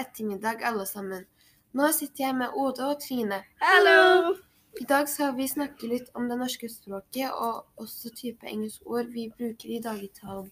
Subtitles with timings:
[0.00, 1.26] ettermiddag, alle sammen.
[1.74, 3.42] Nå sitter jeg med Oda og Trine.
[3.62, 4.34] Hallo!
[4.80, 9.10] I dag skal vi snakke litt om det norske språket, og også type engelske ord
[9.14, 10.50] vi bruker i dagligtalen.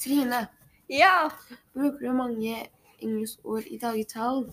[0.00, 0.48] Trine,
[0.90, 1.30] Ja.
[1.74, 2.68] bruker du mange
[3.00, 4.52] engelske ord i dagligtalen?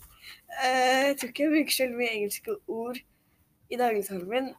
[0.63, 2.97] eh, jeg tror ikke jeg bruker så veldig mye engelske ord
[3.69, 4.49] i dagligtalen min.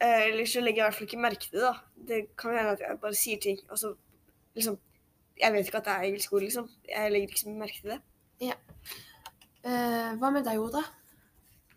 [0.00, 1.62] Eh, eller så legger jeg i hvert fall ikke merke til det.
[1.62, 1.74] da.
[2.08, 3.94] Det kan hende at jeg bare sier ting, og så
[4.54, 4.78] liksom
[5.40, 6.68] Jeg vet ikke at det er engelske ord, liksom.
[6.88, 8.00] Jeg legger ikke så mye merke til det.
[8.50, 10.82] Eh, hva med deg, Oda?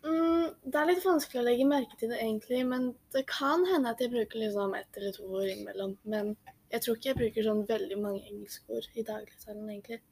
[0.06, 3.92] Mm, det er litt vanskelig å legge merke til det egentlig, men det kan hende
[3.92, 5.96] at jeg bruker liksom ett eller to ord innimellom.
[6.04, 6.34] Men
[6.72, 10.02] jeg tror ikke jeg bruker sånn veldig mange engelske ord i dagligtalen, egentlig.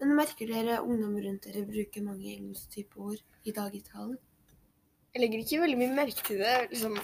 [0.00, 4.16] Men merker dere ungdom rundt dere bruker mange engelske type ord i dagligtalen?
[5.14, 6.56] Jeg legger ikke veldig mye merke til det.
[6.72, 6.98] liksom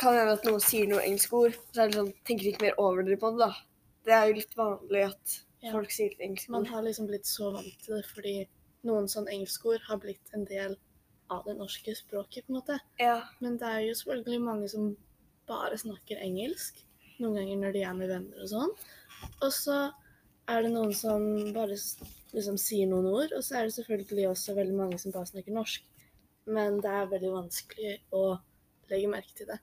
[0.00, 2.80] kan hende at noen sier noe engelske ord, så er det sånn, tenker ikke mer
[2.82, 3.46] over det på det.
[3.46, 3.52] da.
[4.04, 5.70] Det er jo litt vanlig at Ja.
[5.70, 8.34] folk sier engelske Man har liksom blitt så vant til det fordi
[8.88, 10.74] noen sånne engelske ord har blitt en del
[11.30, 12.78] av det norske språket, på en måte.
[13.00, 13.22] Ja.
[13.40, 14.88] Men det er jo selvfølgelig mange som
[15.48, 16.82] bare snakker engelsk.
[17.22, 18.74] Noen ganger når de er med venner og sånn.
[19.38, 19.78] Og så
[20.50, 21.78] er det noen som bare
[22.34, 25.54] liksom sier noen ord, og så er det selvfølgelig også veldig mange som bare snakker
[25.56, 25.86] norsk.
[26.50, 28.24] Men det er veldig vanskelig å
[28.90, 29.60] legge merke til det.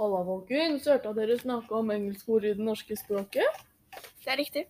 [0.00, 0.86] Halla, folkens.
[0.88, 3.58] Hørte at dere snakka om engelskord i det norske språket?
[4.24, 4.62] Det er riktig.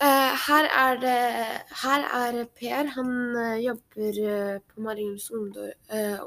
[0.00, 1.18] Uh, her er det
[1.82, 2.88] Her er Per.
[2.94, 5.68] Han uh, jobber uh, på Marienlyst ungdom,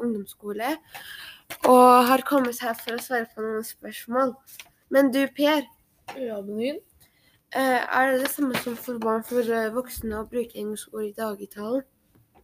[0.04, 0.78] ungdomsskole.
[1.66, 4.36] Og har kommet her for å svare på noen spørsmål.
[4.94, 5.66] Men du, Per.
[6.14, 6.78] Ja, Benin.
[7.56, 11.84] eh, er det det samme som for barn for voksne å bruke engelskord i dagligtalen?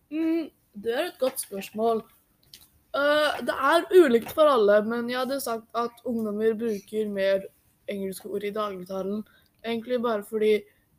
[0.09, 2.03] Mm, det er et godt spørsmål.
[2.97, 7.45] Eh, det er ulikt for alle, men jeg hadde sagt at ungdommer bruker mer
[7.91, 9.23] engelske ord i dagligtalen.
[9.65, 10.53] Egentlig bare fordi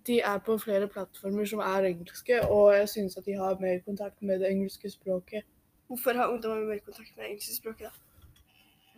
[0.06, 3.81] de er på flere plattformer som er engelske, og jeg synes at de har mer
[3.87, 5.43] kontakt med det engelske språket.
[5.89, 7.91] Hvorfor har ungdommer mer kontakt med det engelske språket, da?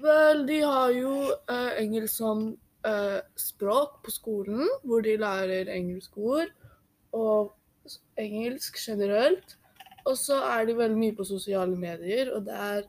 [0.01, 1.15] Vel, de har jo
[1.51, 2.45] uh, engelsk som
[2.87, 6.53] uh, språk på skolen, hvor de lærer engelske ord,
[7.13, 7.53] og
[8.19, 9.59] engelsk generelt.
[10.09, 12.83] Og så er de veldig mye på sosiale medier, og der er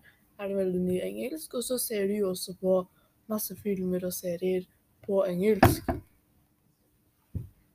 [0.50, 1.53] det veldig mye engelsk.
[1.59, 2.78] Og så ser du jo også på
[3.31, 4.66] masse filmer og serier
[5.06, 5.90] på engelsk.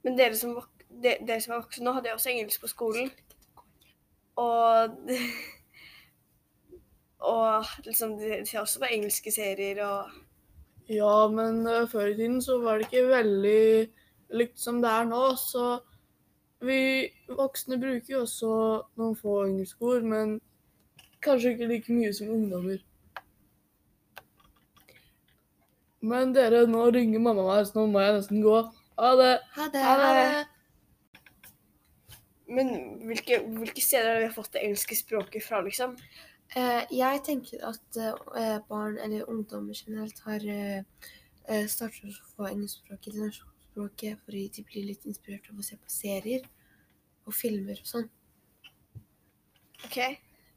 [0.07, 0.55] Men dere som,
[0.91, 3.13] de, dere som er voksne nå, hadde jo også engelsk på skolen.
[4.37, 4.97] Og
[7.27, 10.11] Og liksom, de ser også på engelske serier og
[10.87, 13.89] Ja, men uh, før i tiden så var det ikke veldig
[14.39, 15.81] likt som det er nå, så
[16.63, 18.53] vi voksne bruker jo også
[19.01, 20.37] noen få engelske ord, men
[21.27, 22.83] kanskje ikke like mye som ungdommer.
[26.07, 28.61] Men dere, nå ringer mamma meg, så nå må jeg nesten gå.
[29.01, 29.33] Ha det!
[29.57, 29.83] Ha det.
[29.83, 30.45] Ha det.
[32.57, 32.71] Men
[33.09, 35.97] hvilke, hvilke steder har vi fått det engelske språket fra, liksom?
[36.55, 41.11] Eh, jeg tenker at eh, barn eller ungdommer generelt har eh,
[41.51, 45.65] eh, startet å få engelskspråk i norskspråket språket fordi de blir litt inspirert av å
[45.65, 46.47] se på serier
[47.27, 48.09] og filmer og sånn.
[49.85, 49.99] OK?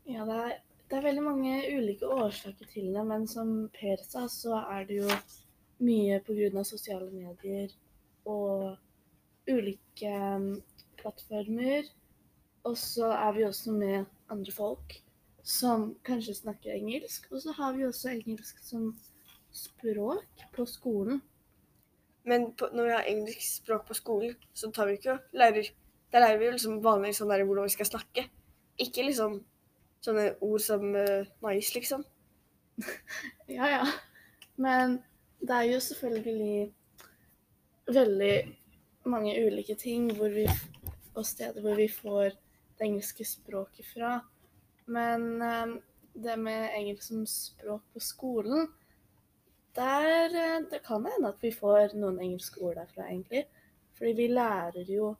[0.09, 0.53] Ja, det er,
[0.89, 5.03] det er veldig mange ulike årsaker til det, men som Per sa, så er det
[5.03, 5.17] jo
[5.85, 6.63] mye pga.
[6.65, 7.69] sosiale medier
[8.25, 8.79] og
[9.47, 10.55] ulike mm,
[10.97, 11.91] plattformer.
[12.65, 14.95] Og så er vi også med andre folk
[15.43, 17.29] som kanskje snakker engelsk.
[17.31, 18.89] Og så har vi også engelsk som
[19.53, 21.21] språk på skolen.
[22.25, 25.69] Men på, når vi har engelsk språk på skolen, så tar vi ikke og lærer
[26.11, 28.23] Der lærer vi jo liksom vanlig sånn der hvordan vi skal snakke.
[28.81, 29.43] Ikke liksom
[30.05, 32.05] sånne ord som uh, nice, liksom.
[33.57, 33.85] Ja, ja.
[34.55, 34.99] Men
[35.39, 36.73] det er jo selvfølgelig
[37.89, 38.33] veldig
[39.09, 40.45] mange ulike ting vi,
[41.15, 42.35] og steder hvor vi får
[42.79, 44.19] det engelske språket fra.
[44.85, 45.77] Men eh,
[46.13, 48.67] det med engelsk som språk på skolen,
[49.75, 53.45] der eh, det kan hende at vi får noen engelske ord derfra, egentlig.
[53.97, 55.13] Fordi vi lærer jo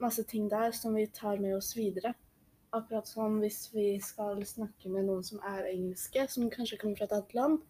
[0.00, 2.14] masse ting der som vi tar med oss videre.
[2.72, 7.08] Akkurat som hvis vi skal snakke med noen som er engelske, som kanskje kommer fra
[7.08, 7.62] et annet land.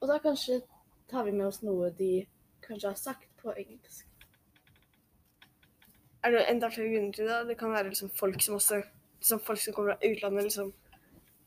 [0.00, 0.62] Og da kanskje
[1.10, 2.26] tar vi med oss noe de
[2.64, 4.06] kanskje har sagt på engelsk.
[6.24, 7.42] Er det enda flere grunner til det?
[7.48, 8.82] Det kan være liksom folk som også
[9.18, 10.72] liksom folk som kommer fra utlandet, liksom.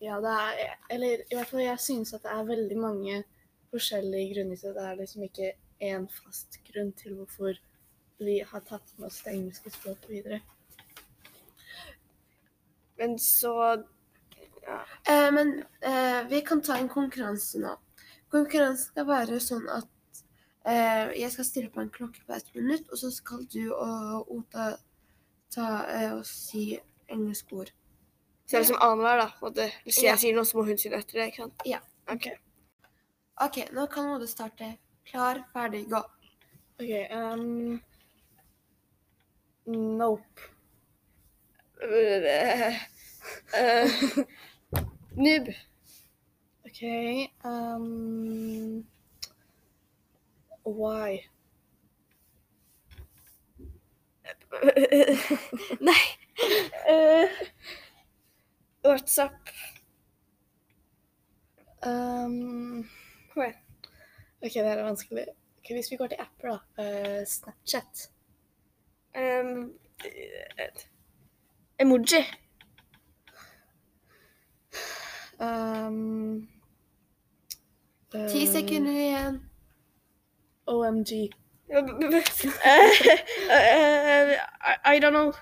[0.02, 3.24] Ja, det er Eller i hvert fall jeg synes at det er veldig mange
[3.72, 4.76] forskjellige grunner til det.
[4.76, 5.52] Det er liksom ikke
[5.82, 7.54] én fast grunn til hvorfor
[8.20, 10.42] vi har tatt med oss det engelske språket videre.
[13.02, 13.56] Men så
[15.10, 17.74] Eh, men eh, vi kan ta en konkurranse nå.
[18.32, 20.22] Konkurransen skal være sånn at
[20.70, 24.30] eh, jeg skal stille på en klokke på ett minutt, og så skal du og
[24.32, 24.68] Ota
[25.52, 26.80] ta eh, og si
[27.12, 27.74] engelske ord.
[28.46, 29.28] Så det er liksom annenhver, da.
[29.40, 29.68] på måte.
[29.88, 30.16] Hvis jeg Ja.
[30.22, 31.28] sier noe, så må hun si det etter det.
[31.32, 31.66] ikke sant?
[31.66, 31.80] Ja.
[32.12, 32.30] Ok.
[33.42, 34.76] OK, nå kan Ode starte.
[35.08, 36.02] Klar, ferdig, gå.
[36.80, 36.92] OK.
[37.12, 37.82] Um,
[39.66, 40.50] nope.
[43.54, 43.88] Eh,
[45.16, 45.48] Noob.
[46.66, 46.82] OK.
[47.44, 48.86] Um,
[50.64, 51.26] why?
[55.80, 56.04] Nei.
[56.88, 57.30] Eh,
[58.84, 59.50] WhatsApp.
[61.84, 62.90] Um,
[63.34, 63.44] Kom.
[64.42, 65.26] OK, det her er vanskelig.
[65.60, 67.20] Okay, hvis vi går til apper, da.
[67.20, 68.10] Uh, Snapchat.
[69.16, 69.74] Um,
[71.80, 72.26] emoji.
[75.42, 76.48] Um,
[78.12, 79.42] Ti eh, sekunder igjen.
[80.68, 81.12] OMG.
[81.74, 81.78] uh,
[83.50, 85.34] eh, I, I don't know.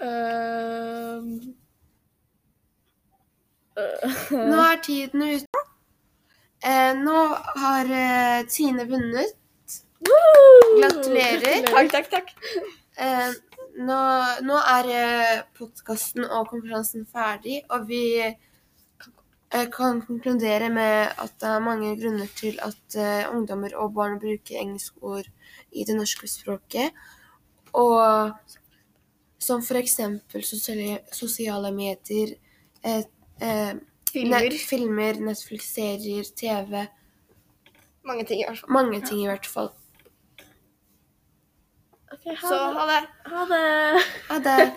[0.00, 1.54] Um,
[3.76, 5.46] eh, Nå er tiden ute.
[6.64, 7.20] Eh, nå
[7.62, 9.36] har eh, Tine vunnet.
[10.80, 11.62] Gratulerer.
[11.70, 12.34] Takk, takk, takk.
[12.98, 13.30] Eh,
[13.86, 14.00] nå,
[14.46, 21.50] nå er eh, podkasten og konferansen ferdig, og vi eh, kan konkludere med at det
[21.52, 25.30] er mange grunner til at eh, ungdommer og barn bruker engelske ord
[25.72, 26.94] i det norske språket.
[27.76, 28.32] Og
[29.42, 32.34] som eksempel sosiale, sosiale medier,
[32.82, 33.04] eh,
[33.40, 33.76] eh,
[34.16, 34.40] Filmer.
[34.40, 36.86] Net, filmer, Netflix-serier, TV.
[38.06, 38.72] Mange ting i hvert fall.
[38.72, 39.68] Mange ting i hvert fall.
[42.12, 43.02] OK, ha Så ha det.
[43.24, 44.02] Ha det.
[44.28, 44.72] Ha det.